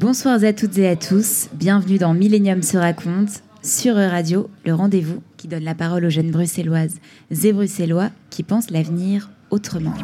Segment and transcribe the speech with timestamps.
[0.00, 3.42] Bonsoir à toutes et à tous, bienvenue dans Millennium se raconte.
[3.64, 6.98] Sur Radio, le rendez-vous qui donne la parole aux jeunes bruxelloises
[7.42, 9.94] et bruxellois qui pensent l'avenir autrement.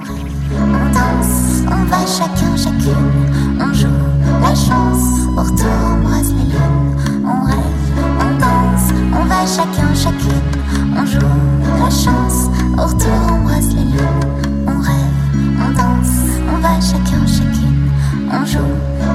[0.51, 3.13] On danse, on va chacun, chacune,
[3.61, 3.87] on joue
[4.43, 5.69] la chance, au retour
[6.03, 7.57] on les lunes, on rêve,
[8.19, 10.43] on danse, on va chacun, chacune,
[10.97, 11.21] on joue
[11.79, 15.15] la chance, au retour on embrasse les lunes, on rêve,
[15.57, 16.19] on danse,
[16.53, 17.54] on va chacun, chacune,
[18.31, 18.59] on joue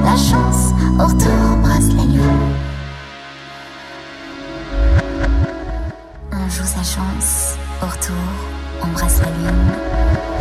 [0.04, 2.54] la chance, au retour embrasse les lunes.
[6.32, 8.16] On joue sa chance, au retour,
[8.82, 9.70] embrasse la lune.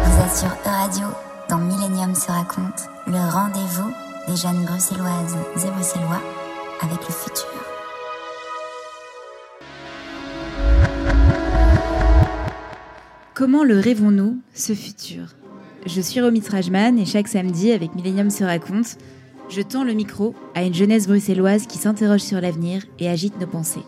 [0.03, 1.07] Vous êtes sur E-Radio,
[1.49, 3.91] dans Millennium se raconte, le rendez-vous
[4.27, 6.21] des jeunes bruxelloises et bruxellois
[6.81, 7.49] avec le futur.
[13.33, 15.38] Comment le rêvons-nous, ce futur?
[15.85, 18.97] Je suis Romy Trajman et chaque samedi, avec Millennium se raconte,
[19.49, 23.47] je tends le micro à une jeunesse bruxelloise qui s'interroge sur l'avenir et agite nos
[23.47, 23.85] pensées.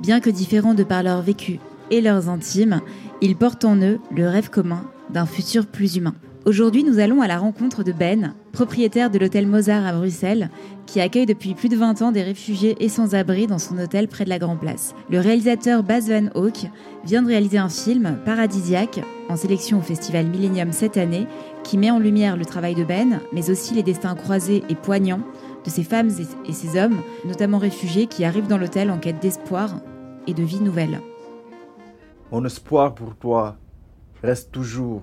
[0.00, 1.58] Bien que différents de par leur vécu
[1.90, 2.80] et leurs intimes,
[3.20, 6.14] ils portent en eux le rêve commun d'un futur plus humain.
[6.46, 10.48] Aujourd'hui, nous allons à la rencontre de Ben, propriétaire de l'hôtel Mozart à Bruxelles,
[10.86, 14.24] qui accueille depuis plus de 20 ans des réfugiés et sans-abri dans son hôtel près
[14.24, 14.94] de la Grand Place.
[15.10, 16.70] Le réalisateur Baz Van Hawk
[17.04, 21.26] vient de réaliser un film, Paradisiaque, en sélection au festival Millennium cette année,
[21.64, 25.22] qui met en lumière le travail de Ben, mais aussi les destins croisés et poignants
[25.64, 26.10] de ces femmes
[26.44, 29.70] et ces hommes, notamment réfugiés, qui arrivent dans l'hôtel en quête d'espoir
[30.26, 31.00] et de vie nouvelle.
[32.30, 33.56] Mon espoir pour toi
[34.22, 35.02] reste toujours,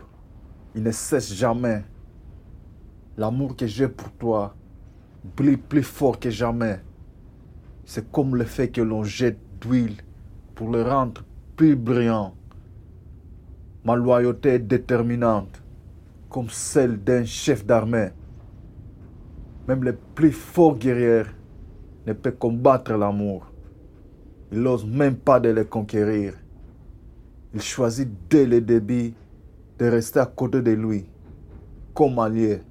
[0.75, 1.83] il ne cesse jamais.
[3.17, 4.55] L'amour que j'ai pour toi
[5.35, 6.81] brille plus fort que jamais.
[7.85, 9.97] C'est comme le fait que l'on jette d'huile
[10.55, 11.23] pour le rendre
[11.55, 12.33] plus brillant.
[13.85, 15.61] Ma loyauté est déterminante,
[16.29, 18.09] comme celle d'un chef d'armée.
[19.67, 21.29] Même les plus forts guerriers
[22.07, 23.51] ne peuvent combattre l'amour.
[24.51, 26.33] Il n'ose même pas de le conquérir.
[27.53, 29.13] Il choisit dès le début
[29.79, 31.05] de rester à côté de lui,
[31.93, 32.61] comme allié.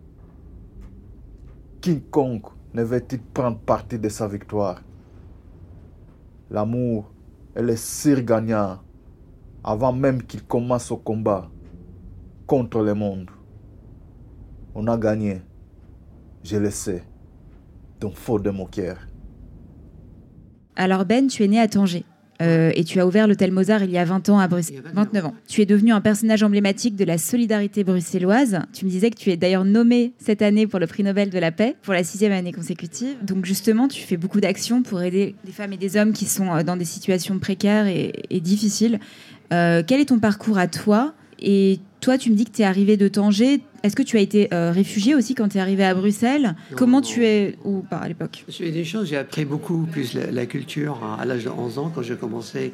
[1.82, 4.81] Quiconque ne veut-il prendre partie de sa victoire?
[6.50, 7.10] L'amour
[7.54, 8.78] est le sire gagnant
[9.64, 11.50] avant même qu'il commence au combat
[12.46, 13.30] contre le monde.
[14.74, 15.42] On a gagné,
[16.42, 17.04] je le sais,
[18.00, 18.98] donc faux de mon cœur.
[20.76, 22.04] Alors Ben, tu es né à Tanger.
[22.40, 24.82] Euh, et tu as ouvert l'hôtel Mozart il y a 20 ans à Bruxelles.
[24.92, 25.34] 29 ans.
[25.46, 28.60] Tu es devenu un personnage emblématique de la solidarité bruxelloise.
[28.72, 31.38] Tu me disais que tu es d'ailleurs nommé cette année pour le prix Nobel de
[31.38, 33.16] la paix pour la sixième année consécutive.
[33.22, 36.52] Donc justement, tu fais beaucoup d'actions pour aider des femmes et des hommes qui sont
[36.52, 38.98] euh, dans des situations précaires et, difficiles.
[39.52, 42.64] Euh, quel est ton parcours à toi Et toi, tu me dis que tu es
[42.64, 43.60] arrivé de Tanger.
[43.82, 46.54] Est-ce que tu as été réfugié aussi quand tu es arrivé à Bruxelles?
[46.76, 48.44] Comment tu es, ou pas à l'époque?
[48.48, 52.02] J'ai des choses, j'ai appris beaucoup plus la, culture à l'âge de 11 ans quand
[52.02, 52.72] j'ai commencé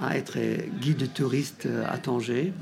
[0.00, 0.36] à être
[0.82, 2.52] guide de touriste à Tanger.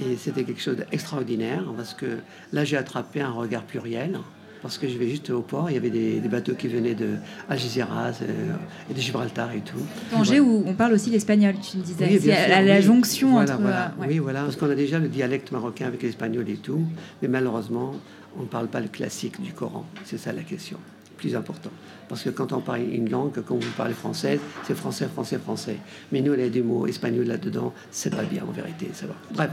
[0.00, 2.18] Et c'était quelque chose d'extraordinaire parce que
[2.52, 4.18] là, j'ai attrapé un regard pluriel
[4.66, 7.10] parce que je vais juste au port, il y avait des, bateaux qui venaient de
[7.48, 8.52] Algeciras euh,
[8.90, 9.78] et de Gibraltar et tout.
[10.10, 12.18] Tanger où on parle aussi l'espagnol, tu me disais.
[12.18, 13.60] c'est à, la jonction entre.
[13.60, 16.82] Euh, oui, voilà, parce qu'on a déjà le dialecte marocain avec l'espagnol et tout,
[17.22, 17.94] mais malheureusement,
[18.36, 19.86] on ne parle pas le classique du Coran.
[20.04, 20.78] C'est ça la question,
[21.16, 21.70] plus important.
[22.08, 25.76] Parce que quand on parle une langue, quand vous parlez français, c'est français, français, français.
[26.10, 29.06] Mais nous, il y a des mots espagnols là-dedans, c'est pas bien en vérité, ça
[29.06, 29.14] va.
[29.32, 29.50] Bref.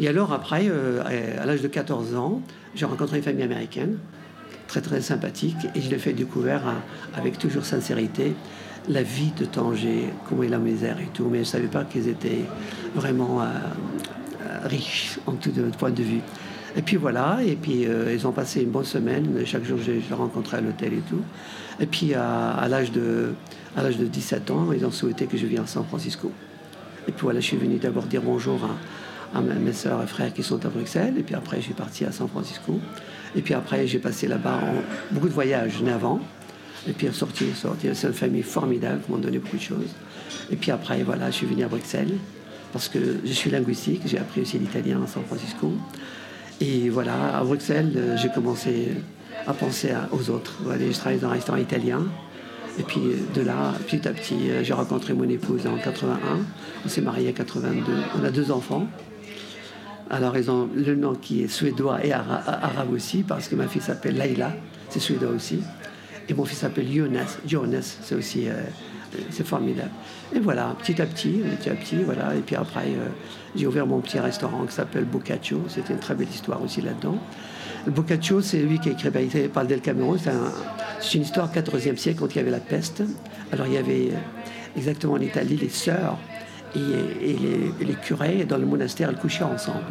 [0.00, 1.02] Et alors, après, euh,
[1.40, 2.42] à l'âge de 14 ans,
[2.74, 3.98] j'ai rencontré une famille américaine
[4.66, 6.82] très très sympathique et je l'ai fait découvrir hein,
[7.16, 8.34] avec toujours sincérité
[8.88, 11.84] la vie de Tanger, comment est la misère et tout, mais je ne savais pas
[11.84, 12.44] qu'ils étaient
[12.94, 13.46] vraiment euh,
[14.42, 16.20] euh, riches en tout point de vue.
[16.76, 19.92] Et puis voilà, et puis euh, ils ont passé une bonne semaine, chaque jour je,
[19.92, 21.22] les rencontrais à l'hôtel et tout.
[21.80, 23.32] Et puis à, l'âge de,
[23.76, 26.30] à l'âge de 17 ans, ils ont souhaité que je vienne à San Francisco.
[27.08, 28.68] Et puis voilà, je suis venu d'abord dire bonjour à,
[29.34, 32.04] à mes soeurs et frères qui sont à Bruxelles, et puis après je suis parti
[32.04, 32.80] à San Francisco.
[33.36, 34.60] Et puis après, j'ai passé là-bas
[35.10, 36.20] beaucoup de voyages, né avant.
[36.88, 37.88] Et puis sorti, sorti.
[37.92, 39.94] C'est une famille formidable qui m'ont donné beaucoup de choses.
[40.50, 42.14] Et puis après, voilà, je suis venu à Bruxelles
[42.72, 44.02] parce que je suis linguistique.
[44.06, 45.72] J'ai appris aussi l'italien à San Francisco.
[46.60, 48.92] Et voilà, à Bruxelles, euh, j'ai commencé
[49.46, 50.58] à penser aux autres.
[50.62, 52.04] Voilà, je travaillais dans un restaurant italien.
[52.78, 53.00] Et puis
[53.34, 56.16] de là, petit à petit, euh, j'ai rencontré mon épouse en 81.
[56.84, 57.82] On s'est mariés en 82.
[58.18, 58.86] On a deux enfants.
[60.10, 63.82] Alors ils ont le nom qui est suédois et arabe aussi, parce que ma fille
[63.82, 64.52] s'appelle Laila,
[64.88, 65.60] c'est suédois aussi.
[66.28, 68.54] Et mon fils s'appelle Jonas, Jonas, c'est aussi, euh,
[69.44, 69.90] formidable.
[70.34, 72.34] Et voilà, petit à petit, petit à petit, voilà.
[72.34, 73.08] Et puis après, euh,
[73.54, 75.62] j'ai ouvert mon petit restaurant qui s'appelle Boccaccio.
[75.68, 77.16] C'était une très belle histoire aussi là-dedans.
[77.86, 80.32] Boccaccio, c'est lui qui a écrit, il parle d'El Cameron, c'est
[81.00, 83.02] C'est une histoire 14e siècle quand il y avait la peste.
[83.52, 86.18] Alors il y avait euh, exactement en Italie les sœurs
[86.74, 87.36] et,
[87.84, 89.84] les, curés dans le monastère, ils couchaient ensemble.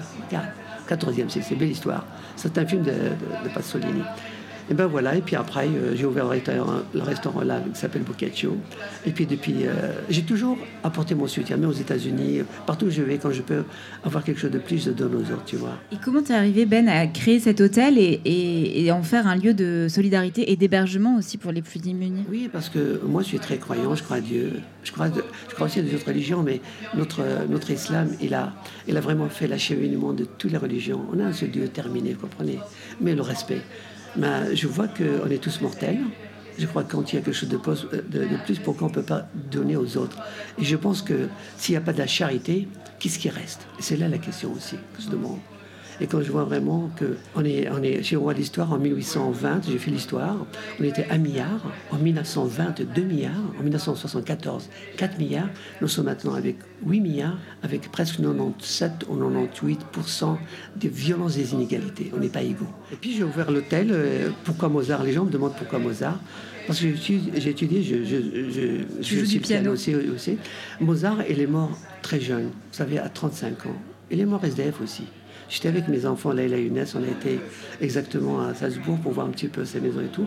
[0.88, 2.06] 14e siècle, c'est belle histoire.
[2.36, 4.04] C'est un film de, de, de Pasolini.
[4.70, 8.58] Et ben voilà, et puis après, euh, j'ai ouvert le restaurant, là qui s'appelle Boccaccio.
[9.06, 13.04] Et puis depuis, euh, j'ai toujours apporté mon soutien, même aux États-Unis, partout où je
[13.04, 13.64] vais, quand je peux
[14.04, 15.78] avoir quelque chose de plus, je donne aux autres, tu vois.
[15.92, 19.54] Et comment t'es arrivé, Ben, à créer cet hôtel et, et, en faire un lieu
[19.54, 22.24] de solidarité et d'hébergement aussi pour les plus démunis?
[22.30, 24.54] Oui, parce que moi, je suis très croyant, je crois à Dieu,
[24.84, 25.08] je crois,
[25.50, 26.60] je crois aussi à des autres religions, mais
[26.96, 28.54] notre, notre islam, il a,
[28.88, 31.02] il a vraiment fait l'acheminement de toutes les religions.
[31.14, 32.60] On a un seul Dieu terminé, vous comprenez?
[33.00, 33.62] Mais le respect.
[34.18, 36.00] Ben, je vois qu'on est tous mortels.
[36.58, 38.96] Je crois que quand il y a quelque chose de, de plus, pourquoi on ne
[38.96, 40.18] peut pas donner aux autres?
[40.58, 41.28] Et je pense que
[41.58, 43.68] s'il n'y a pas de la charité, qu'est-ce qui reste?
[43.80, 45.40] C'est là la question aussi que je demande.
[46.01, 49.62] Et quand je vois vraiment que on est, on est chez Roi d'Histoire en 1820,
[49.69, 50.36] j'ai fait l'histoire,
[50.80, 51.62] on était 1 milliard,
[51.92, 55.50] en 1920 2 milliards, en 1974 4 milliards,
[55.81, 60.38] nous sommes maintenant avec 8 milliards, avec presque 97 ou 98%
[60.75, 62.12] de violences et des inégalités.
[62.15, 62.68] On n'est pas égaux.
[62.92, 65.03] Et puis j'ai ouvert l'hôtel, euh, pourquoi Mozart?
[65.03, 66.19] Les gens me demandent pourquoi Mozart.
[66.68, 68.18] Parce que j'ai étudié, je, je,
[69.01, 70.38] je, du piano, aussi, aussi.
[70.80, 73.75] Mozart, il est mort très jeune, vous savez, à 35 ans.
[74.09, 75.03] Il est mort SDF aussi.
[75.50, 77.39] J'étais avec mes enfants, là, et Younes, on a été
[77.81, 80.25] exactement à Salzbourg pour voir un petit peu ses maisons et tout.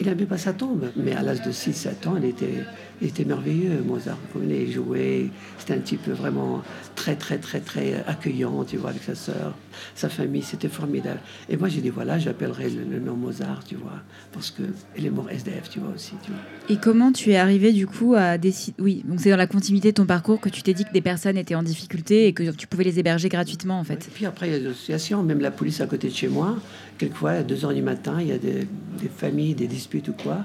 [0.00, 2.64] Il n'avait pas sa tombe, mais à l'âge de 6-7 ans, il était,
[3.00, 4.18] il était merveilleux, Mozart.
[4.36, 6.62] Il jouait, c'était un type vraiment
[6.94, 9.54] très, très, très, très accueillant, tu vois, avec sa sœur,
[9.94, 11.20] sa famille, c'était formidable.
[11.48, 14.02] Et moi, j'ai dit, voilà, j'appellerai le, nom Mozart, tu vois,
[14.32, 16.40] parce qu'il est mort SDF, tu vois, aussi, tu vois.
[16.68, 18.76] Et comment tu es arrivé, du coup, à décider...
[18.82, 21.00] Oui, donc c'est dans la continuité de ton parcours que tu t'es dit que des
[21.00, 24.08] personnes étaient en difficulté et que tu pouvais les héberger gratuitement, en fait.
[24.08, 26.28] Et puis après, il y a des associations, même la police à côté de chez
[26.28, 26.56] moi,
[26.98, 28.66] quelquefois, à 2 heures du matin, il y a des,
[29.00, 30.44] des familles, des disputes ou quoi,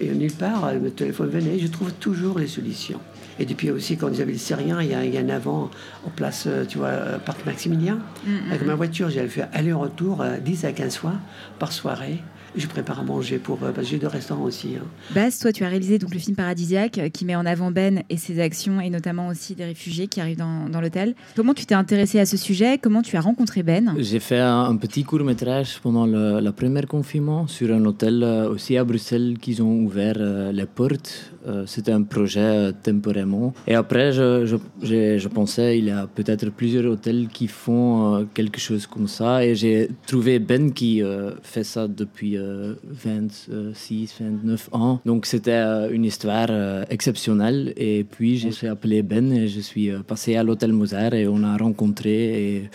[0.00, 3.00] et nulle part, le téléphone venait, je trouve toujours les solutions.
[3.38, 5.28] Et depuis aussi, quand ils avaient le Syriens, il y a, il y a un
[5.28, 5.70] avant
[6.06, 7.98] en place, euh, tu vois, euh, Parc Maximilien.
[8.26, 8.50] Mm-hmm.
[8.50, 11.14] Avec ma voiture, j'avais fait aller-retour 10 euh, à 15 fois
[11.58, 12.20] par soirée
[12.56, 13.58] je prépare à manger pour.
[13.62, 14.76] Euh, parce que j'ai deux restaurants aussi.
[14.76, 14.84] Hein.
[15.14, 18.02] Baz, toi, tu as réalisé donc le film Paradisiaque euh, qui met en avant Ben
[18.10, 21.14] et ses actions et notamment aussi des réfugiés qui arrivent dans, dans l'hôtel.
[21.36, 22.78] Comment tu t'es intéressé à ce sujet?
[22.78, 23.94] Comment tu as rencontré Ben?
[23.98, 28.50] J'ai fait un, petit court métrage pendant le, le, premier confinement sur un hôtel euh,
[28.50, 30.18] aussi à Bruxelles qu'ils ont ouvert
[30.52, 31.30] les portes.
[31.66, 33.52] C'était un projet temporairement.
[33.66, 38.58] Et après, je, je, je pensais il y a peut-être plusieurs hôtels qui font quelque
[38.58, 39.44] chose comme ça.
[39.44, 41.02] Et j'ai trouvé Ben qui
[41.42, 42.38] fait ça depuis
[42.84, 45.00] 26, 29 ans.
[45.04, 47.72] Donc c'était euh, une histoire euh, exceptionnelle.
[47.76, 51.26] Et puis je suis appelé Ben et je suis euh, passé à l'hôtel Mozart et
[51.26, 52.70] on a rencontré et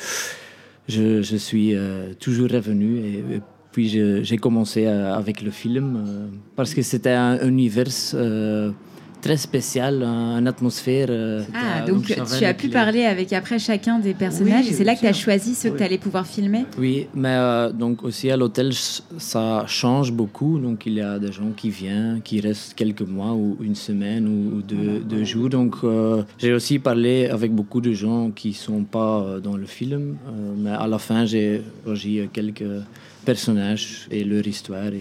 [0.88, 1.76] je suis
[2.20, 2.98] toujours revenu.
[3.00, 7.86] Et, puis j'ai commencé avec le film parce que c'était un univers
[9.22, 11.08] très spécial, une atmosphère.
[11.10, 14.96] Euh, ah, donc, tu as pu parler avec après chacun des personnages et c'est là
[14.96, 16.66] que tu as choisi ceux que tu allais pouvoir filmer?
[16.78, 18.72] Oui, mais euh, donc aussi à l'hôtel,
[19.18, 20.60] ça change beaucoup.
[20.60, 24.28] Donc il y a des gens qui viennent, qui restent quelques mois ou une semaine
[24.28, 25.50] ou, deux, jours.
[25.50, 29.66] Donc euh, j'ai aussi parlé avec beaucoup de gens qui ne sont pas dans le
[29.66, 30.16] film,
[30.58, 32.64] mais à la fin, j'ai réagi quelques
[33.26, 34.92] personnages et leur histoire.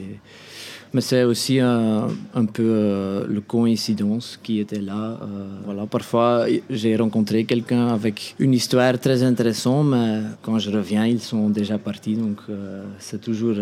[0.94, 5.18] Mais c'est aussi un, un peu euh, le coïncidence qui était là.
[5.20, 11.04] Euh, voilà, parfois, j'ai rencontré quelqu'un avec une histoire très intéressante, mais quand je reviens,
[11.06, 12.14] ils sont déjà partis.
[12.14, 13.56] Donc, euh, c'est toujours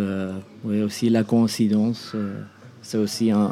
[0.65, 2.15] oui, aussi la coïncidence.
[2.87, 3.51] C'est aussi un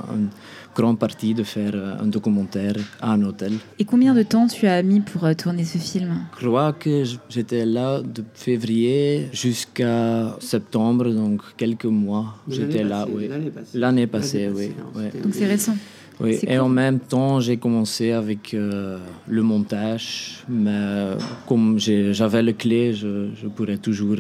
[0.74, 3.52] grande partie de faire euh, un documentaire à un hôtel.
[3.78, 6.26] Et combien de temps tu as mis pour euh, tourner ce film?
[6.40, 12.36] Je crois que j'étais là de février jusqu'à septembre, donc quelques mois.
[12.48, 13.30] J'étais là, oui.
[13.74, 14.72] L'année passée, oui.
[15.22, 15.76] Donc c'est récent.
[16.20, 21.16] Oui, et en même temps, j'ai commencé avec euh, le montage, mais
[21.46, 24.16] comme j'avais le clé, je, je, pourrais toujours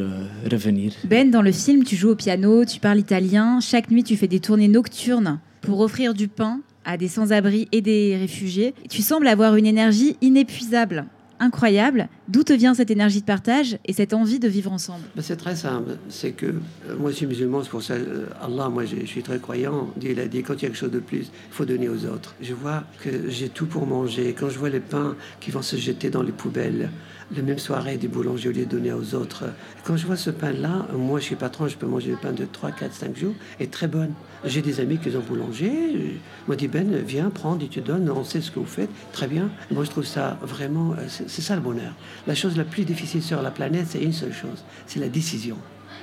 [0.50, 0.92] revenir.
[1.04, 4.28] Ben, dans le film, tu joues au piano, tu parles italien, chaque nuit tu fais
[4.28, 8.74] des tournées nocturnes pour offrir du pain à des sans-abri et des réfugiés.
[8.90, 11.06] Tu sembles avoir une énergie inépuisable
[11.40, 12.08] incroyable.
[12.26, 15.36] D'où te vient cette énergie de partage et cette envie de vivre ensemble ben, C'est
[15.36, 15.96] très simple.
[16.08, 19.22] C'est que euh, moi, je suis musulman, c'est pour ça, euh, Allah, moi, je, suis
[19.22, 19.90] très croyant.
[19.96, 21.88] Dieu, il a dit, quand il y a quelque chose de plus, il faut donner
[21.88, 22.34] aux autres.
[22.40, 24.34] Je vois que j'ai tout pour manger.
[24.38, 26.88] Quand je vois les pains qui vont se jeter dans les poubelles,
[27.34, 29.44] la même soirée des boulangers au lieu de donner aux autres.
[29.84, 32.44] Quand je vois ce pain-là, moi je suis patron, je peux manger le pain de
[32.44, 34.12] 3, 4, 5 jours, et très bonne.
[34.44, 36.20] J'ai des amis qui ont boulanger.
[36.46, 38.90] Moi, dit Ben, viens, prends, et tu donnes, on sait ce que vous faites.
[39.12, 39.50] Très bien.
[39.70, 41.94] Moi, je trouve ça vraiment, euh, c'est ça le bonheur.
[42.26, 45.56] La chose la plus difficile sur la planète, c'est une seule chose, c'est la décision.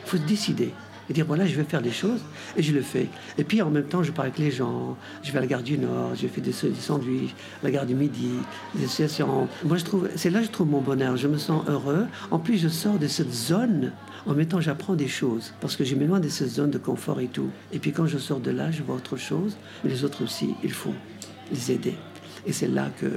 [0.06, 0.74] Il faut décider.
[1.10, 2.22] et dire voilà, je vais faire des choses
[2.56, 3.08] et je le fais.
[3.38, 4.98] Et puis en même temps, je parle avec les gens.
[5.24, 8.32] Je vais à la gare du Nord, je fais des, sandwichs, la gare du Midi,
[8.75, 9.48] des associations.
[9.63, 11.18] Moi, je trouve, c'est là que je trouve mon bonheur.
[11.18, 12.08] Je me sens heureux.
[12.30, 13.91] En plus, je sors de cette zone.
[14.27, 17.20] En même temps, j'apprends des choses parce que je loin de cette zone de confort
[17.20, 17.50] et tout.
[17.74, 19.58] Et puis quand je sors de là, je vois autre chose.
[19.84, 20.94] Mais les autres aussi, il faut
[21.51, 21.96] les aider.
[22.46, 23.08] Et c'est là que,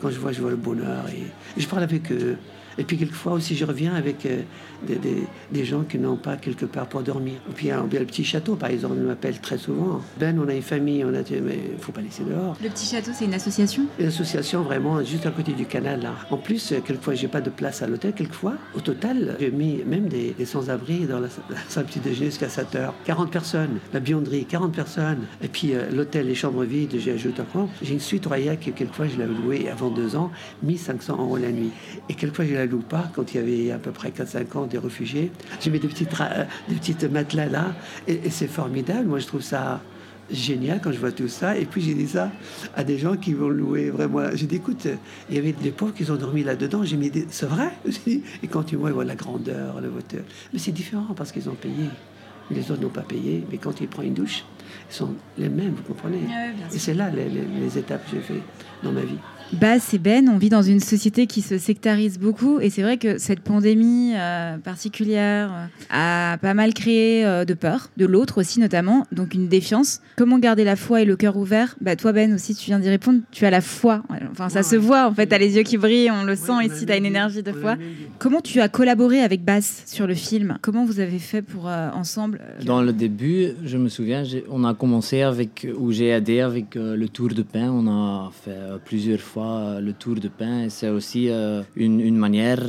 [0.00, 1.04] quand je vois, je vois le bonheur.
[1.08, 2.36] Et, je parle avec eux.
[2.78, 4.42] Et puis quelquefois aussi, je reviens avec euh,
[4.86, 7.34] des, des, des, gens qui n'ont pas quelque part pour dormir.
[7.48, 10.00] Et puis a, le petit château, par exemple, on m'appelle très souvent.
[10.18, 12.56] Ben, on a une famille, on a mais il ne faut pas laisser dehors.
[12.62, 13.86] Le petit château, c'est une association?
[13.98, 16.02] Une association vraiment juste à côté du canal.
[16.02, 16.14] Là.
[16.30, 18.12] En plus, euh, quelquefois, j'ai pas de place à l'hôtel.
[18.12, 22.26] Quelquefois, au total, j'ai mis même des, des sans-abri dans la, la salle petit déjeuner
[22.26, 22.94] jusqu'à 7 heures.
[23.04, 23.78] 40 personnes.
[23.92, 25.26] La bionderie, 40 personnes.
[25.42, 27.68] Et puis euh, l'hôtel, les chambres vides, j'ai ajouté encore.
[27.82, 30.30] J'ai une suite royale que quelquefois, je l'avais louée avant deux ans,
[30.62, 31.70] 1500 euros la nuit.
[32.08, 34.66] Et quelquefois, je la loue pas quand il y avait à peu près 4-5 ans
[34.66, 35.32] des réfugiés.
[35.60, 36.10] J'ai mis des petites,
[36.68, 37.74] des petites matelas là,
[38.06, 39.06] et, c'est formidable.
[39.08, 39.80] Moi, je trouve ça
[40.30, 41.56] génial quand je vois tout ça.
[41.56, 42.30] Et puis j'ai dit ça
[42.76, 44.28] à des gens qui vont louer vraiment.
[44.34, 44.86] J'ai dit, écoute,
[45.28, 46.84] il y avait des pauvres qui ont dormi là-dedans.
[46.84, 47.26] J'ai mis, des...
[47.30, 47.70] c'est vrai?
[48.06, 50.22] Et quand tu vois, la grandeur, le voteur.
[50.52, 51.88] Mais c'est différent parce qu'ils ont payé.
[52.50, 54.44] Les autres n'ont pas payé, mais quand ils prennent une douche,
[54.94, 58.22] sont les mêmes, vous comprenez ouais, Et c'est là les, les, les étapes que j'ai
[58.22, 58.42] fait
[58.82, 59.18] dans ma vie.
[59.52, 62.98] Baz et Ben, on vit dans une société qui se sectarise beaucoup et c'est vrai
[62.98, 68.38] que cette pandémie euh, particulière euh, a pas mal créé euh, de peur, de l'autre
[68.38, 70.02] aussi notamment, donc une défiance.
[70.16, 71.74] Comment garder la foi et le cœur ouvert?
[71.80, 74.04] Bah, Toi Ben aussi, tu viens d'y répondre, tu as la foi.
[74.30, 76.30] Enfin, ça ouais, se voit en fait, tu as les yeux qui brillent, on le
[76.30, 77.74] ouais, sent on ici, tu as une énergie de foi.
[78.20, 80.58] Comment tu as collaboré avec Baz sur le film?
[80.62, 82.40] Comment vous avez fait pour ensemble?
[82.64, 87.06] Dans le début, je me souviens, on a commencé avec, où j'ai aidé avec le
[87.08, 90.68] Tour de Pain, on a fait plusieurs fois le tour de pain.
[90.70, 92.62] C'est aussi euh, une, une, manière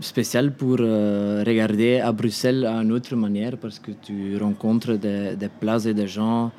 [0.00, 5.36] spéciale pour euh, regarder à Bruxelles à une autre manière parce que tu rencontres des,
[5.36, 6.50] des places et des gens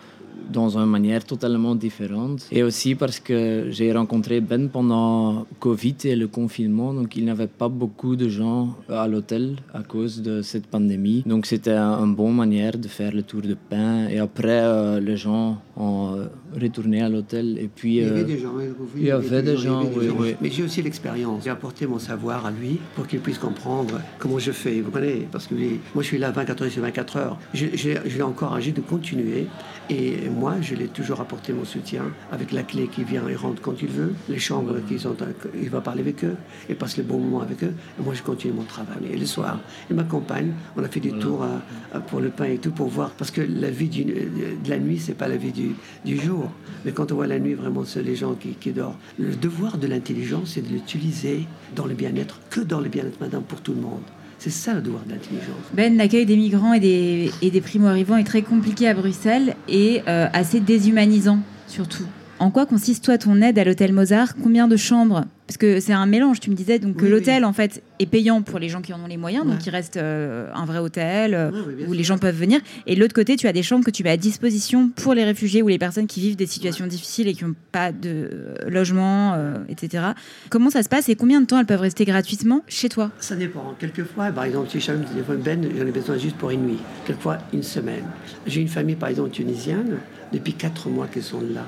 [0.51, 2.47] dans une manière totalement différente.
[2.51, 7.31] Et aussi parce que j'ai rencontré Ben pendant Covid et le confinement, donc il n'y
[7.31, 11.23] avait pas beaucoup de gens à l'hôtel à cause de cette pandémie.
[11.25, 14.07] Donc c'était une bonne manière de faire le tour de pain.
[14.09, 17.57] Et après, euh, les gens ont retourné à l'hôtel.
[17.59, 18.65] Et puis, il y avait des gens, oui,
[18.97, 20.35] il y avait des gens, oui, oui.
[20.41, 21.43] Mais j'ai aussi l'expérience.
[21.43, 24.81] J'ai apporté mon savoir à lui pour qu'il puisse comprendre comment je fais.
[24.81, 27.37] Vous connaissez Parce que moi, je suis là 24 heures sur 24 heures.
[27.53, 29.47] Je, je, je l'ai encouragé de continuer.
[29.89, 33.61] Et moi, je l'ai toujours apporté mon soutien avec la clé qui vient et rentre
[33.61, 35.15] quand il veut, les chambres qui sont,
[35.61, 36.35] il va parler avec eux,
[36.69, 37.73] il passe les bons moments avec eux.
[37.99, 39.09] Et moi, je continue mon travail.
[39.11, 39.59] Et le soir,
[39.89, 40.51] il m'accompagne.
[40.77, 41.61] On a fait des tours à,
[41.97, 44.79] à, pour le pain et tout pour voir, parce que la vie du, de la
[44.79, 46.51] nuit, c'est pas la vie du, du, jour.
[46.85, 48.95] Mais quand on voit la nuit, vraiment, c'est les gens qui, qui dorment.
[49.17, 53.43] Le devoir de l'intelligence, c'est de l'utiliser dans le bien-être, que dans le bien-être, madame,
[53.43, 54.03] pour tout le monde.
[54.39, 55.55] C'est ça le devoir d'intelligence.
[55.73, 60.01] Ben, l'accueil des migrants et des, et des primo-arrivants est très compliqué à Bruxelles et
[60.07, 62.05] euh, assez déshumanisant surtout.
[62.39, 64.35] En quoi consiste toi ton aide à l'hôtel Mozart?
[64.41, 65.25] Combien de chambres?
[65.45, 67.45] Parce que c'est un mélange, tu me disais, donc oui, l'hôtel oui.
[67.45, 69.51] en fait est payant pour les gens qui en ont les moyens, ouais.
[69.51, 71.51] donc il reste euh, un vrai hôtel euh,
[71.87, 72.61] où les gens peuvent venir.
[72.85, 75.25] Et de l'autre côté, tu as des chambres que tu mets à disposition pour les
[75.25, 78.29] réfugiés ou les personnes qui vivent des situations difficiles et qui n'ont pas de
[78.67, 80.03] logement, euh, etc.
[80.49, 83.11] Comment ça se passe et combien de temps elles peuvent rester gratuitement chez toi?
[83.19, 83.75] Ça dépend.
[83.79, 86.79] Quelquefois, par exemple, si je me téléphone Ben, j'en ai besoin juste pour une nuit.
[87.05, 88.05] Quelquefois, une semaine.
[88.45, 89.97] J'ai une famille, par exemple, tunisienne,
[90.31, 91.65] depuis quatre mois qu'elles sont là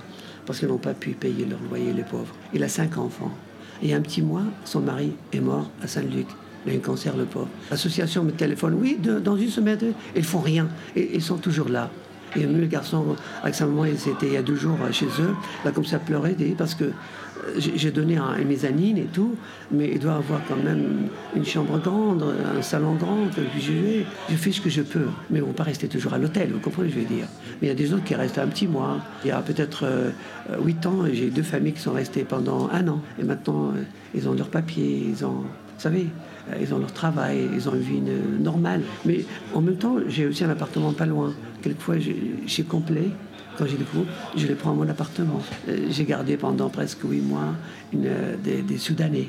[0.52, 2.36] parce qu'ils n'ont pas pu payer leur loyer, les pauvres.
[2.54, 3.32] Il a cinq enfants.
[3.82, 6.28] Et il y a un petit mois, son mari est mort à Saint-Luc.
[6.66, 7.48] Il a un cancer, le pauvre.
[7.70, 9.80] L'association me téléphone, oui, dans une semaine,
[10.14, 10.68] ils font rien.
[10.94, 11.90] Et ils sont toujours là.
[12.36, 15.34] Et le garçon, avec sa maman, c'était il y a deux jours chez eux.
[15.64, 16.92] Là, comme ça, pleurait, parce que
[17.58, 19.36] j'ai donné à une mezzanine et tout,
[19.72, 22.24] mais il doit avoir quand même une chambre grande,
[22.58, 25.08] un salon grand, puis je vais, je fais ce que je peux.
[25.30, 27.16] Mais on ne va pas rester toujours à l'hôtel, vous comprenez ce que je veux
[27.16, 27.28] dire.
[27.62, 29.00] Mais il y a des autres qui restent un petit mois.
[29.24, 29.86] Il y a peut-être
[30.64, 33.02] huit euh, ans, j'ai deux familles qui sont restées pendant un an.
[33.20, 33.84] Et maintenant, euh,
[34.14, 36.08] ils ont leurs papiers, ils ont, vous savez,
[36.50, 38.02] euh, ils ont leur travail, ils ont une vie
[38.40, 38.82] normale.
[39.06, 41.34] Mais en même temps, j'ai aussi un appartement pas loin.
[41.62, 43.10] Quelquefois, j'ai complet
[43.62, 45.40] quand j'ai des groupes, je les prends à mon appartement.
[45.70, 47.54] Euh, j'ai gardé pendant presque huit mois
[47.94, 49.28] une, euh, des, des, Soudanais.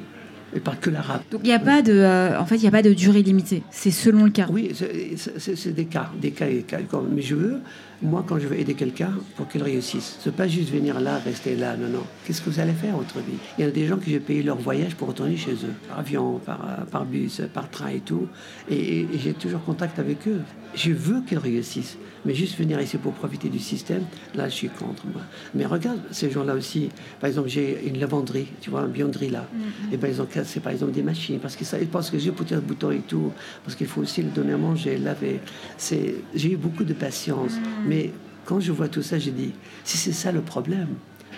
[0.54, 1.20] Et pas que l'arabe.
[1.30, 3.22] Donc il n'y a pas de, euh, en fait, il n'y a pas de durée
[3.22, 3.62] limitée.
[3.70, 4.46] C'est selon le cas.
[4.50, 6.78] Oui, c'est des cas, des cas et cas.
[7.10, 7.60] Mais je veux
[8.02, 11.54] Moi, quand je veux aider quelqu'un pour qu'il réussisse, c'est pas juste venir là, rester
[11.54, 12.02] là, non, non.
[12.24, 13.38] Qu'est-ce que vous allez faire votre vie?
[13.58, 16.00] Il y a des gens qui j'ai payé leur voyage pour retourner chez eux, par
[16.00, 18.26] avion, par, euh, par bus, par train et tout,
[18.68, 20.40] et, et j'ai toujours contact avec eux.
[20.74, 21.96] Je veux qu'ils réussissent.
[22.24, 24.04] Mais juste venir ici pour profiter du système,
[24.36, 25.22] là, je suis contre, moi.
[25.56, 26.88] Mais regarde, ces gens-là aussi,
[27.20, 29.44] par exemple, j'ai une lavanderie, tu vois, une bionderie là.
[29.92, 32.30] Et ben, ils ont cassé, par exemple, des machines, parce qu'ils ils pensent que j'ai
[32.30, 33.32] poussé un bouton et tout,
[33.64, 35.40] parce qu'il faut aussi le donner à manger, laver.
[35.76, 37.54] C'est, j'ai eu beaucoup de patience.
[37.92, 38.10] Mais
[38.46, 39.52] quand je vois tout ça, j'ai dit,
[39.84, 40.88] si c'est ça le problème,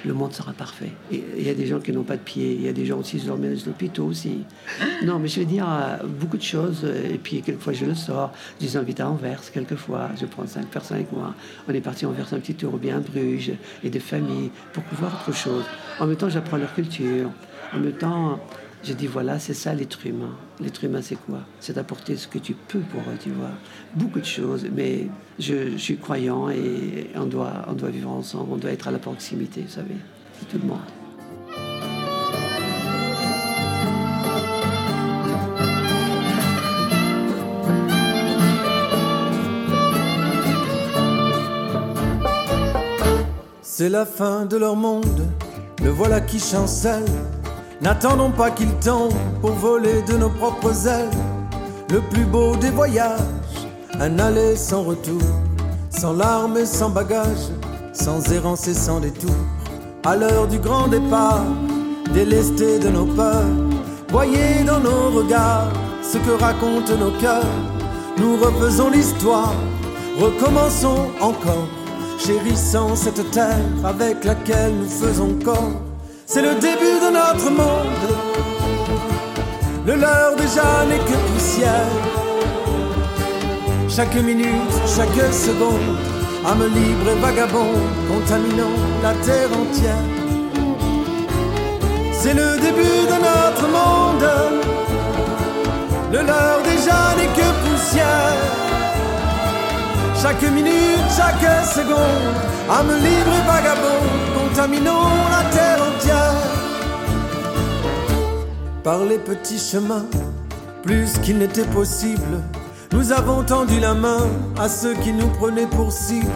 [0.04, 0.92] le monde sera parfait.
[1.10, 2.98] Il y a des gens qui n'ont pas de pied, il y a des gens
[2.98, 4.44] aussi, je leur mets dans hôpitaux aussi.
[5.04, 8.32] Non, mais je veux dire, euh, beaucoup de choses, et puis quelquefois je le sors,
[8.60, 11.34] je les invite à Anvers, quelquefois, je prends cinq personnes avec moi,
[11.66, 15.12] on est parti Anvers un petit tour, bien à Bruges, et des familles, pour pouvoir
[15.26, 15.64] autre chose.
[15.98, 17.30] En même temps, j'apprends leur culture,
[17.74, 18.38] en même temps,
[18.84, 20.36] je dis voilà, c'est ça l'être humain.
[20.60, 21.40] L'être humain, c'est quoi?
[21.60, 23.50] C'est d'apporter ce que tu peux pour eux, tu vois.
[23.94, 28.52] Beaucoup de choses, mais je, je suis croyant et on doit, on doit vivre ensemble,
[28.52, 30.78] on doit être à la proximité, vous savez, de tout le monde.
[43.62, 45.26] C'est la fin de leur monde,
[45.82, 47.04] le voilà qui chancelle.
[47.84, 49.12] N'attendons pas qu'il tombe
[49.42, 51.10] pour voler de nos propres ailes.
[51.90, 53.20] Le plus beau des voyages,
[54.00, 55.20] un aller sans retour,
[55.90, 57.50] sans larmes et sans bagages,
[57.92, 59.36] sans errance et sans détour.
[60.02, 61.44] À l'heure du grand départ,
[62.14, 63.52] délestés de nos peurs,
[64.08, 65.70] voyez dans nos regards
[66.02, 67.44] ce que racontent nos cœurs.
[68.16, 69.52] Nous refaisons l'histoire,
[70.18, 71.68] recommençons encore,
[72.18, 75.93] chérissant cette terre avec laquelle nous faisons corps.
[76.26, 78.04] C'est le début de notre monde.
[79.86, 81.92] Le leur déjà n'est que poussière.
[83.88, 85.98] Chaque minute, chaque seconde,
[86.46, 87.74] âme libre et vagabond,
[88.08, 90.08] contaminant la terre entière.
[92.12, 94.28] C'est le début de notre monde.
[96.10, 98.64] Le leur déjà n'est que poussière.
[100.20, 102.36] Chaque minute, chaque seconde,
[102.70, 106.34] âme libre et vagabond, contaminons la terre entière.
[108.84, 110.06] Par les petits chemins,
[110.82, 112.40] plus qu'il n'était possible,
[112.92, 114.26] nous avons tendu la main
[114.58, 116.28] à ceux qui nous prenaient pour cible.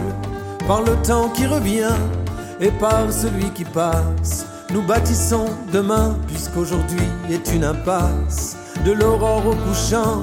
[0.67, 1.95] Par le temps qui revient
[2.61, 8.57] et par celui qui passe, nous bâtissons demain, puisqu'aujourd'hui est une impasse.
[8.85, 10.23] De l'aurore au couchant,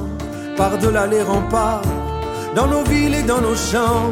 [0.57, 1.81] par-delà les remparts,
[2.55, 4.11] dans nos villes et dans nos champs,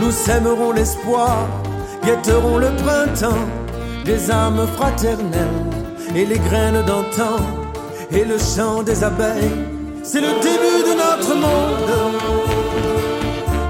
[0.00, 1.46] nous sèmerons l'espoir,
[2.04, 3.46] guetterons le printemps,
[4.04, 5.70] des âmes fraternelles
[6.14, 7.38] et les graines d'antan
[8.10, 9.56] et le chant des abeilles.
[10.02, 11.92] C'est le début de notre monde.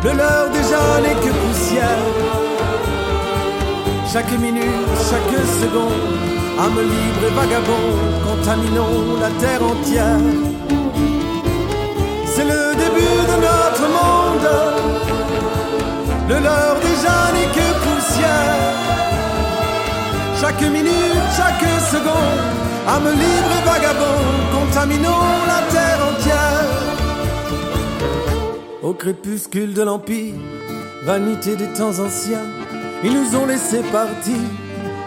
[0.04, 2.06] Le leur déjà n'est que poussière.
[4.12, 6.18] Chaque minute, chaque seconde,
[6.58, 7.88] âme libre et vagabond,
[8.26, 10.18] contaminons la terre entière.
[12.26, 14.48] C'est le début de notre monde.
[16.28, 17.71] Le leur déjà n'est que
[20.40, 22.40] Chaque minute, chaque seconde,
[22.88, 24.22] âme libre et vagabond,
[24.52, 26.68] contaminons la terre entière.
[28.82, 30.34] Au crépuscule de l'Empire,
[31.04, 32.46] vanité des temps anciens,
[33.04, 34.36] ils nous ont laissé partir.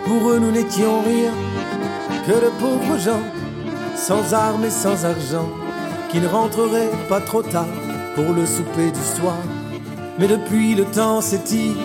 [0.06, 1.34] Pour eux, nous n'étions rien
[2.26, 3.24] que de pauvres gens,
[3.96, 5.50] sans armes et sans argent,
[6.10, 7.68] qui ne rentreraient pas trop tard
[8.16, 9.38] pour le souper du soir.
[10.18, 11.76] Mais depuis, le temps s'étire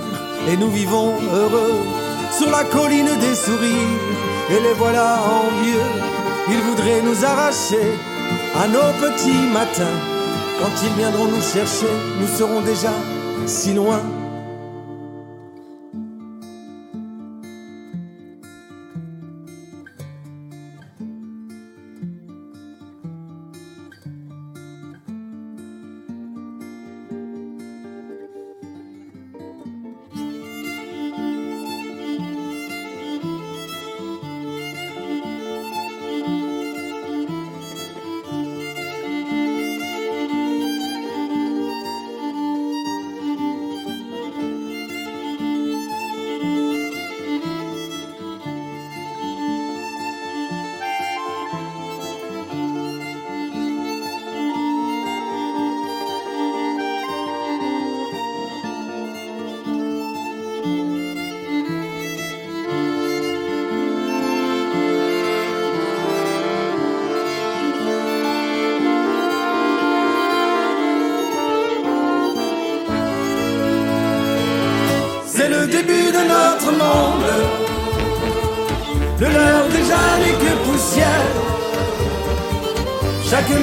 [0.49, 1.85] et nous vivons heureux
[2.37, 3.99] sur la colline des sourires.
[4.51, 5.89] Et les voilà envieux,
[6.49, 7.99] ils voudraient nous arracher
[8.57, 9.99] à nos petits matins.
[10.59, 12.93] Quand ils viendront nous chercher, nous serons déjà
[13.47, 14.01] si loin.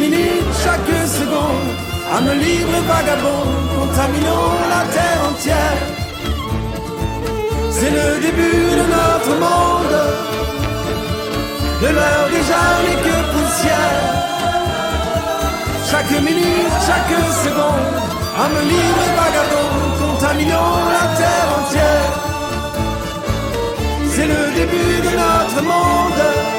[0.09, 1.69] Minute, chaque seconde,
[2.15, 3.43] âme libre vagabond,
[3.77, 5.81] contaminons la terre entière.
[7.71, 9.97] C'est le début de notre monde.
[11.81, 14.03] De l'heure déjà n'est que poussière.
[15.89, 17.97] Chaque minute, chaque seconde,
[18.43, 22.09] âme libre vagabond, contaminons la terre entière.
[24.13, 26.56] C'est le début de notre monde.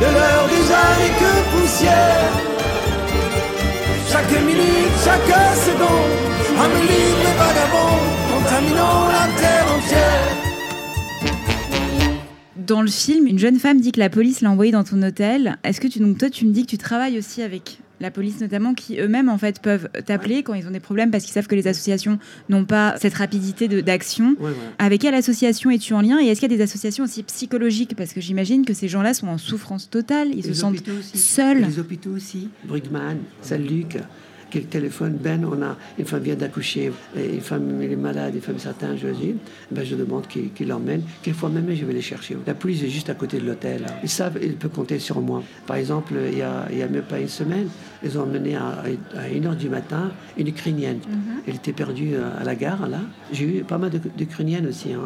[0.00, 2.32] De l'heure déjà n'est que poussière.
[4.10, 5.32] Chaque minute, chaque
[5.66, 6.14] seconde,
[6.58, 7.96] âme libre et vagabond,
[8.32, 10.36] contaminons la terre entière.
[12.56, 15.58] Dans le film, une jeune femme dit que la police l'a envoyée dans ton hôtel.
[15.64, 18.40] Est-ce que tu, donc toi, tu me dis que tu travailles aussi avec la police
[18.40, 21.46] notamment, qui eux-mêmes en fait peuvent t'appeler quand ils ont des problèmes parce qu'ils savent
[21.46, 24.36] que les associations n'ont pas cette rapidité d'action.
[24.40, 24.54] Ouais, ouais.
[24.78, 27.94] Avec quelle association es-tu en lien et est-ce qu'il y a des associations aussi psychologiques?
[27.96, 31.18] Parce que j'imagine que ces gens-là sont en souffrance totale, ils se sentent aussi.
[31.18, 31.62] seuls.
[31.62, 32.48] Les hôpitaux aussi.
[32.64, 33.98] Brugman, Saint-Luc,
[34.50, 38.40] quel téléphone, Ben, on a une femme vient d'accoucher, une femme elle est malade, une
[38.40, 39.34] femme certaine, je dis,
[39.70, 41.02] ben, je demande qu'il qu'il l'emmène.
[41.22, 42.36] Quelquefois même, je vais les chercher.
[42.46, 43.86] La police est juste à côté de l'hôtel.
[44.02, 45.42] Ils savent, ils peuvent compter sur moi.
[45.66, 47.68] Par exemple, il y a, il y a même pas une semaine,
[48.02, 48.82] ils ont emmené à,
[49.16, 50.98] à 1h du matin une Ukrainienne.
[51.46, 52.98] Elle était perdue à la gare, là.
[53.32, 55.00] J'ai eu pas mal de- d'Ukrainiennes aussi, hein,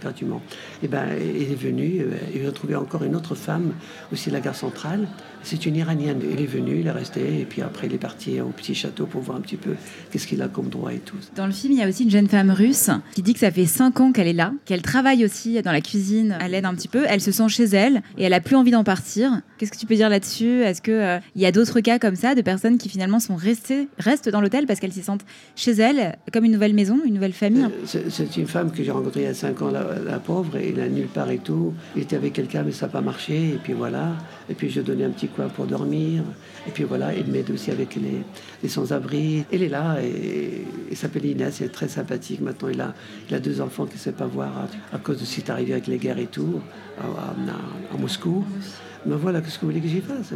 [0.00, 0.40] gratuitement.
[0.82, 3.72] Et ben, il est venu, euh, ils ont trouvé encore une autre femme,
[4.12, 5.08] aussi à la gare centrale.
[5.42, 6.20] C'est une Iranienne.
[6.30, 9.06] Il est venu, il est resté, et puis après, il est parti au petit château
[9.06, 9.70] pour voir un petit peu
[10.10, 11.16] qu'est-ce qu'il a comme droit et tout.
[11.36, 13.50] Dans le film, il y a aussi une jeune femme russe qui dit que ça
[13.50, 16.74] fait 5 ans qu'elle est là, qu'elle travaille aussi dans la cuisine, elle aide un
[16.74, 19.40] petit peu, elle se sent chez elle et elle a plus envie d'en partir.
[19.58, 20.62] Qu'est-ce que tu peux dire là-dessus?
[20.62, 22.34] Est-ce que euh, y a d'autres cas comme ça?
[22.38, 25.24] De personnes qui finalement sont restées restent dans l'hôtel parce qu'elles s'y sentent
[25.56, 28.90] chez elles comme une nouvelle maison, une nouvelle famille Euh, C'est une femme que j'ai
[28.90, 31.74] rencontrée il y a 5 ans, la, pauvre, et a nulle part et tout.
[31.96, 34.16] Il était avec quelqu'un, mais ça n'a pas marché, et puis voilà.
[34.48, 36.22] Et puis je donnais un petit coin pour dormir.
[36.66, 38.22] Et puis voilà, il m'aide aussi avec les,
[38.62, 39.44] les sans-abri.
[39.52, 42.40] Elle est là, et s'appelle Inès, elle est très sympathique.
[42.40, 42.94] Maintenant, il a,
[43.28, 45.50] il a deux enfants qu'il ne sait pas voir à, cause de ce qui est
[45.50, 46.60] arrivé avec les guerres et tout,
[47.00, 48.44] à Moscou.
[49.08, 50.32] Mais voilà, qu'est-ce que vous voulez que j'y fasse?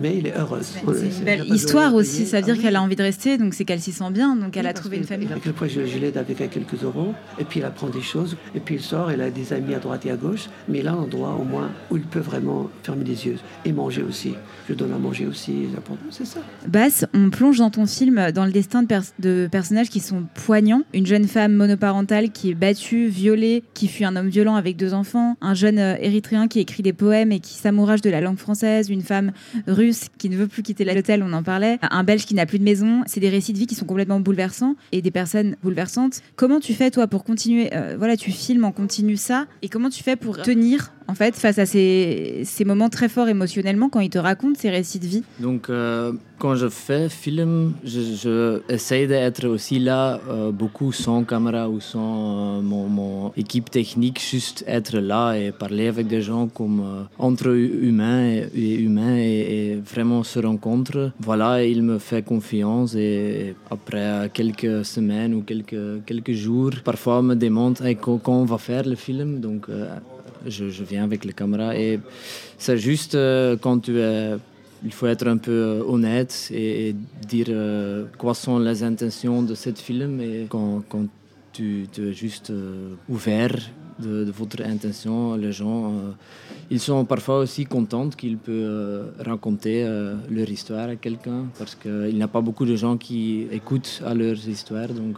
[0.00, 0.34] Mais il est.
[0.62, 3.64] C'est une belle histoire aussi, ça veut dire qu'elle a envie de rester, donc c'est
[3.64, 5.28] qu'elle s'y sent bien, donc elle a trouvé une famille.
[5.32, 8.36] À quel point je, je l'aide avec quelques euros, et puis il apprend des choses,
[8.54, 10.92] et puis il sort, il a des amis à droite et à gauche, mais a
[10.92, 14.34] un endroit au moins où il peut vraiment fermer les yeux et manger aussi.
[14.68, 15.66] Je donne à manger aussi,
[16.10, 16.40] c'est ça.
[16.66, 20.24] Basse, on plonge dans ton film dans le destin de, pers- de personnages qui sont
[20.34, 20.82] poignants.
[20.92, 24.94] Une jeune femme monoparentale qui est battue, violée, qui fuit un homme violent avec deux
[24.94, 25.36] enfants.
[25.40, 28.90] Un jeune euh, érythréen qui écrit des poèmes et qui s'amourage de la langue française.
[28.90, 29.32] Une femme
[29.66, 31.78] russe qui ne veut plus quitter l'hôtel, on en parlait.
[31.82, 33.02] Un belge qui n'a plus de maison.
[33.06, 36.20] C'est des récits de vie qui sont complètement bouleversants et des personnes bouleversantes.
[36.36, 39.46] Comment tu fais, toi, pour continuer euh, Voilà, tu filmes en continu ça.
[39.62, 43.88] Et comment tu fais pour tenir, en fait, face à ces, moments très forts émotionnellement
[43.88, 48.00] quand ils te racontent ces récits de vie Donc, euh, quand je fais film, je,
[48.00, 54.64] je d'être aussi là, euh, beaucoup sans caméra ou sans euh, mon, équipe technique, juste
[54.66, 60.40] être là et parler avec des gens comme entre humains et, humains et, vraiment se
[60.40, 61.10] rencontrer.
[61.20, 67.34] Voilà, il me fait confiance et après quelques semaines ou quelques, quelques jours, parfois me
[67.34, 69.40] demande Hey, quand, on va faire le film?
[69.40, 69.68] Donc,
[70.46, 72.00] je, viens avec la caméra et
[72.58, 74.36] c'est juste euh, quand tu es
[74.84, 76.94] il faut être un peu euh, honnête et,
[77.26, 80.20] dire euh, quoi sont les intentions de ce film.
[80.20, 81.06] Et quand, quand
[81.52, 83.56] tu, tu es juste euh, ouvert
[83.98, 86.12] de, votre intention, les gens, euh,
[86.70, 91.74] ils sont parfois aussi contents qu'ils peuvent euh, raconter euh, leur histoire à quelqu'un parce
[91.74, 94.88] qu'il n'y a pas beaucoup de gens qui écoutent à leur histoire.
[94.88, 95.16] Donc,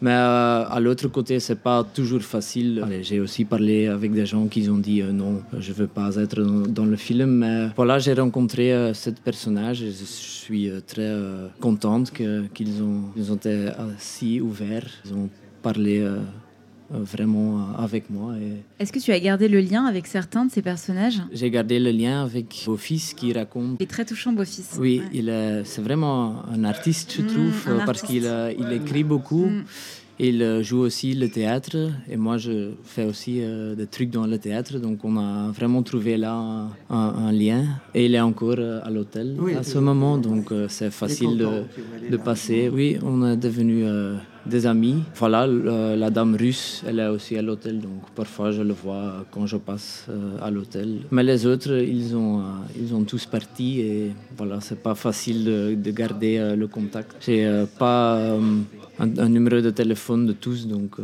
[0.00, 2.84] mais à l'autre côté, c'est pas toujours facile.
[3.00, 6.84] J'ai aussi parlé avec des gens qui ont dit non, je veux pas être dans,
[6.84, 7.30] le film.
[7.30, 11.16] Mais voilà, j'ai rencontré euh, ce personnage et je suis très
[11.60, 14.90] contente qu'ils ont, ils ont été si ouverts.
[15.06, 15.30] Ils ont
[15.62, 16.06] parlé
[16.90, 18.34] vraiment euh, avec moi.
[18.40, 21.20] Et Est-ce que tu as gardé le lien avec certains de ces personnages?
[21.32, 24.76] J'ai gardé le lien avec mon fils qui raconte Il est très touchant, beau-fils.
[24.78, 25.10] oui, Ouais.
[25.12, 29.04] il est, c'est vraiment un artiste, je Mm, trouve, euh, parce qu'il euh, il écrit
[29.04, 29.46] beaucoup.
[29.46, 29.64] Mm.
[30.18, 31.76] Il euh, joue aussi le théâtre
[32.08, 34.78] et moi je fais aussi euh, des trucs dans le théâtre.
[34.78, 37.64] Donc on a vraiment trouvé là un, un- un lien.
[37.94, 41.36] Et il est encore euh, à l'hôtel Oui, à ce moment, donc euh, c'est facile
[41.36, 42.70] de, passer.
[42.72, 44.16] Oui, on est devenus euh,
[44.48, 45.02] des amis.
[45.16, 49.46] Voilà, la dame russe, elle est aussi à l'hôtel, donc parfois je le vois quand
[49.46, 51.00] je passe euh, à l'hôtel.
[51.10, 52.42] Mais les autres, ils ont, euh,
[52.78, 57.16] ils ont tous parti et voilà, c'est pas facile de, de garder euh, le contact.
[57.20, 58.18] J'ai pas
[58.98, 60.96] un, numéro de téléphone de tous, donc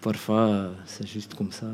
[0.00, 1.66] parfois, c'est juste comme ça.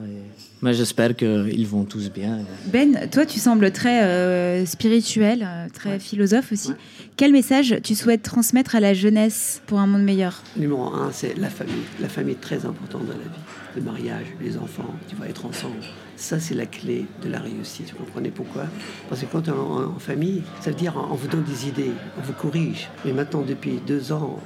[0.62, 2.40] Mais j'espère qu'ils vont tous bien.
[2.66, 6.72] Ben, toi, tu sembles très euh, spirituel, euh, très philosophe aussi.
[7.16, 10.42] Quel message tu souhaites transmettre à la jeunesse pour un monde meilleur?
[10.56, 11.84] Numéro un, c'est la famille.
[12.00, 13.76] La famille est très importante dans la vie.
[13.76, 15.80] Le mariage, les enfants, tu vas être ensemble.
[16.16, 17.92] Ça, c'est la clé de la réussite.
[17.92, 18.64] Vous comprenez pourquoi?
[19.08, 21.92] Parce que quand on est en, famille, ça veut dire on vous donne des idées,
[22.18, 22.88] on vous corrige.
[23.04, 24.38] Mais maintenant, depuis deux ans,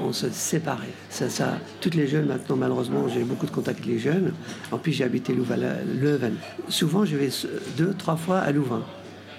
[0.00, 0.80] on, se sépare.
[1.10, 4.32] Ça, ça, toutes les jeunes, maintenant, malheureusement, j'ai beaucoup de contacts avec les jeunes.
[4.70, 6.34] En plus, j'ai habité Leuven.
[6.68, 7.30] Souvent, je vais
[7.76, 8.84] deux, trois fois à Louvain.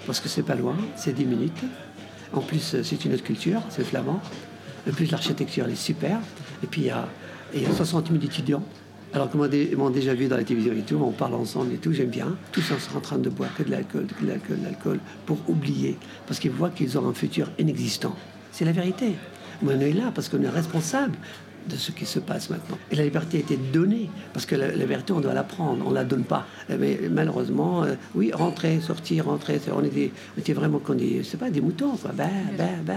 [0.06, 1.64] Parce que c'est pas loin, c'est dix minutes.
[2.34, 4.22] En plus, c'est une autre culture, c'est flamand.
[4.88, 6.20] En plus, l'architecture, elle est super.
[6.64, 6.94] Et puis, il y
[7.54, 8.64] il y a 60 000 étudiants.
[9.14, 11.78] Alors comme ils m'ont déjà vu dans la télévision et tout, on parle ensemble et
[11.78, 12.36] tout, j'aime bien.
[12.52, 15.38] Tous sont en train de boire que de l'alcool, que de l'alcool, de l'alcool, pour
[15.48, 15.98] oublier.
[16.28, 18.16] Parce qu'ils voient qu'ils ont un futur inexistant.
[18.52, 19.14] C'est la vérité.
[19.66, 21.18] on est là parce qu'on est responsable
[21.70, 22.78] de ce qui se passe maintenant.
[22.92, 25.90] Et la liberté a été donnée, parce que la, vérité, on doit la prendre, on
[25.90, 26.46] ne la donne pas.
[26.70, 31.38] Mais malheureusement, euh, oui, rentrer, sortir, rentrer, on était, on était vraiment comme des, c'est
[31.38, 32.12] pas, des moutons, quoi.
[32.16, 32.26] Bah,
[32.58, 32.94] bah, bah.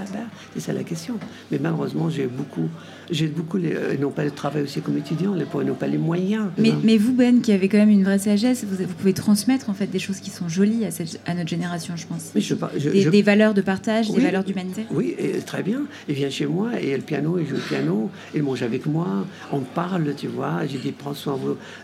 [0.54, 1.18] C'est ça la question.
[1.50, 2.68] Mais malheureusement, j'ai beaucoup,
[3.10, 5.74] j'ai beaucoup, les, euh, ils n'ont pas le travail aussi comme étudiants, les pauvres n'ont
[5.74, 6.46] pas les moyens.
[6.58, 9.70] Mais, mais, vous, Ben, qui avez quand même une vraie sagesse, vous, vous, pouvez transmettre
[9.70, 12.30] en fait des choses qui sont jolies à, cette, à notre génération, je pense.
[12.34, 12.54] je,
[12.90, 14.86] des, des, valeurs de partage, des valeurs d'humanité.
[14.90, 15.82] Oui, et, très bien.
[16.08, 19.26] Il vient chez moi et le piano, il joue le piano, il mange avec moi,
[19.52, 20.66] on parle, tu vois.
[20.66, 21.38] J'ai dit, prends soin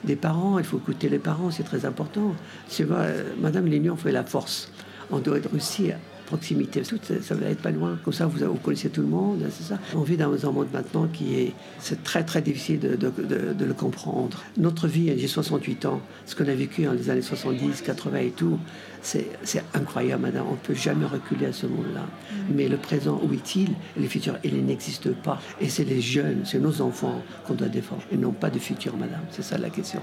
[0.05, 2.35] des parents, il faut écouter les parents, c'est très important.
[2.69, 4.71] Tu vois, euh, Madame Lénion fait la force.
[5.11, 5.93] On doit être aussi
[6.27, 6.83] proximité.
[6.83, 7.99] Tout, ça, va être pas loin.
[8.05, 9.79] Comme ça, vous, vous connaissez tout le monde, c'est ça.
[9.95, 11.53] On vit dans un monde maintenant qui est...
[11.79, 14.43] C'est très, très difficile de, de, le comprendre.
[14.59, 18.31] Notre vie, j'ai 68 ans, ce qu'on a vécu dans les années 70, 80 et
[18.31, 18.59] tout,
[19.03, 20.47] c'est incroyable, madame.
[20.49, 22.03] On ne peut jamais reculer à ce monde-là.
[22.03, 22.35] Mm.
[22.55, 23.71] Mais le présent, où est-il?
[23.97, 25.41] Et le futur, il n'existe pas.
[25.61, 28.03] Et c'est les jeunes, c'est nos enfants qu'on doit défendre.
[28.13, 29.23] Ils n'ont pas de futur, madame.
[29.31, 30.03] C'est ça la question.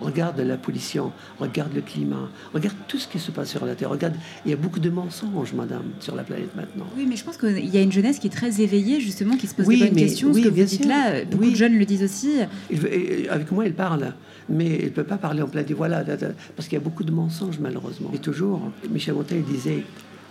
[0.00, 3.90] Regarde la pollution, regarde le climat, regarde tout ce qui se passe sur la Terre.
[3.90, 6.86] Regarde, il y a beaucoup de mensonges, madame, sur la planète maintenant.
[6.96, 9.46] Oui, mais je pense qu'il y a une jeunesse qui est très éveillée, justement, qui
[9.46, 10.32] se pose des bonnes questions.
[10.32, 12.40] ce que vous dites là, beaucoup de jeunes le disent aussi.
[13.30, 14.12] avec moi, il parle,
[14.48, 17.04] mais il ne peut pas parler en plein dit voilà, parce qu'il y a beaucoup
[17.04, 18.10] de mensonges, malheureusement.
[18.14, 19.84] Et toujours, Michel Montaigne disait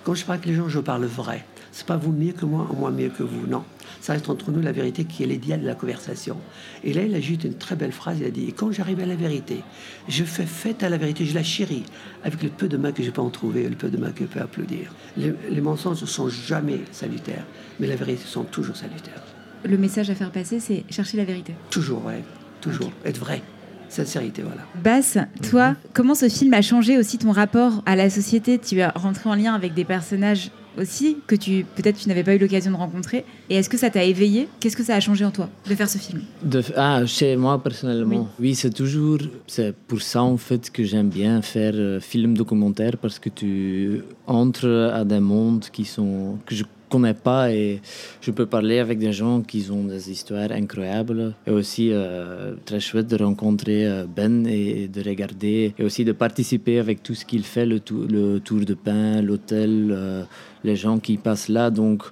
[0.03, 1.43] quand je parle avec les gens, je parle vrai.
[1.75, 3.47] C'est pas vous mieux que moi, moi mieux que vous.
[3.47, 3.65] Non.
[3.99, 6.37] Ça reste entre nous la vérité qui est l'idéal de la conversation.
[6.85, 8.19] Et là, il a juste une très belle phrase.
[8.21, 9.61] Il a dit Quand j'arrive à la vérité,
[10.07, 11.83] je fais fête à la vérité, je la chéris,
[12.23, 14.23] avec le peu de mains que je peux en trouver, le peu de mains que
[14.23, 14.93] je peux applaudir.
[15.17, 17.45] Les, les mensonges ne sont jamais salutaires,
[17.81, 19.21] mais la vérité sont toujours salutaires.
[19.65, 21.55] Le message à faire passer, c'est chercher la vérité.
[21.71, 22.23] Toujours, vrai.
[22.61, 22.93] Toujours.
[23.03, 23.41] Être vrai
[23.89, 24.61] sincérité, voilà.
[24.83, 25.17] Basse,
[25.49, 25.75] toi, mhm.
[25.93, 28.59] comment ce film a changé aussi ton rapport à la société?
[28.59, 32.35] Tu es rentré en lien avec des personnages aussi que tu peut-être tu n'avais pas
[32.35, 33.25] eu l'occasion de rencontrer.
[33.49, 34.47] Et est-ce que ça t'a éveillé?
[34.59, 36.21] Qu'est-ce que ça a changé en toi de faire ce film?
[36.43, 38.27] De, ah chez moi personnellement.
[38.39, 42.97] Oui, c'est toujours c'est pour ça en fait que j'aime bien faire euh, film documentaire
[42.97, 47.81] parce que tu entres à des mondes qui sont que je connais pas et
[48.21, 52.79] je peux parler avec des gens qui ont des histoires incroyables et aussi euh, très
[52.79, 57.25] chouette de rencontrer euh, Ben et de regarder et aussi de participer avec tout ce
[57.25, 60.23] qu'il fait, le, le, tour de pain, l'hôtel, euh,
[60.63, 61.69] les gens qui passent là.
[61.69, 62.03] Donc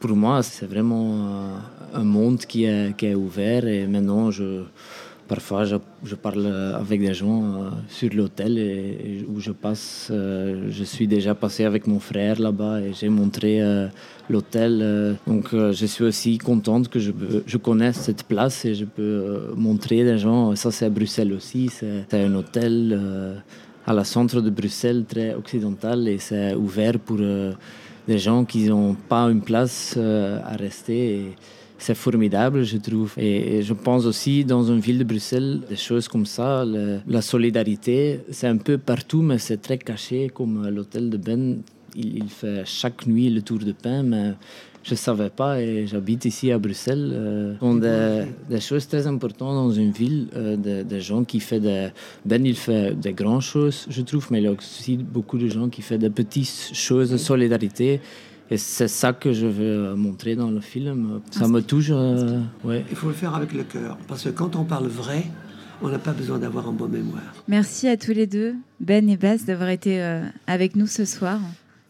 [0.00, 1.56] pour moi, c'est vraiment
[1.94, 4.64] un monde qui est, qui est ouvert et maintenant je
[5.32, 10.08] Parfois, je, parle avec des gens euh, sur l'hôtel où je passe.
[10.10, 13.88] Euh, je suis déjà passé avec mon frère là-bas et j'ai montré euh,
[14.28, 15.16] l'hôtel.
[15.26, 17.12] donc, je suis aussi contente que je,
[17.46, 20.54] je connaisse cette place et je peux montrer des gens.
[20.54, 21.70] Ça, c'est à Bruxelles aussi.
[21.70, 22.76] C'est un hôtel
[23.86, 28.96] à la centre de Bruxelles, très occidental et c'est ouvert pour des gens qui n'ont
[29.08, 31.34] pas une place à rester
[31.82, 33.12] c'est formidable, je trouve.
[33.16, 36.64] Et, je pense aussi dans une ville de Bruxelles, des choses comme ça,
[37.06, 41.62] la solidarité, c'est un peu partout, mais c'est très caché, comme l'hôtel de Ben.
[41.94, 44.32] Il, fait chaque nuit le tour de pain, mais
[44.82, 47.10] je ne savais pas et j'habite ici à Bruxelles.
[47.12, 51.88] Euh, sont des, choses très importantes dans une ville, euh, des, gens qui font des...
[52.24, 55.48] Ben, il fait des grandes choses, je trouve, mais il y a aussi beaucoup de
[55.48, 58.00] gens qui font des petites choses de solidarité
[58.52, 61.22] et c'est ça que je veux montrer dans le film.
[61.30, 61.88] Ça me touche.
[61.90, 62.84] Euh, ouais.
[62.90, 63.96] Il faut le faire avec le cœur.
[64.06, 65.24] Parce que quand on parle vrai,
[65.80, 67.22] on n'a pas besoin d'avoir un bon mémoire.
[67.48, 71.40] Merci à tous les deux, Ben et Bas, d'avoir été euh, avec nous ce soir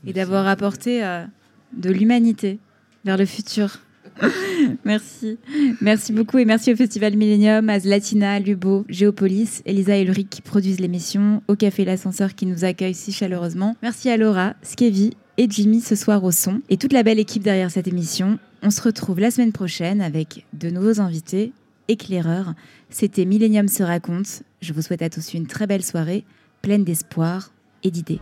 [0.07, 1.25] et d'avoir apporté euh,
[1.72, 2.61] de l'humanité
[3.05, 3.81] vers le futur.
[4.85, 5.38] merci.
[5.81, 10.42] Merci beaucoup et merci au Festival Millennium, à Zlatina, Lubo, Géopolis, Elisa et Ulrich qui
[10.42, 13.75] produisent l'émission, au Café L'Ascenseur qui nous accueille si chaleureusement.
[13.83, 17.42] Merci à Laura, Skevi et Jimmy ce soir au son et toute la belle équipe
[17.42, 18.38] derrière cette émission.
[18.62, 21.53] On se retrouve la semaine prochaine avec de nouveaux invités,
[21.88, 22.55] éclaireurs.
[22.90, 24.42] C'était Millennium se raconte.
[24.61, 26.25] Je vous souhaite à tous une très belle soirée,
[26.61, 27.51] pleine d'espoir
[27.83, 28.21] et d'idées.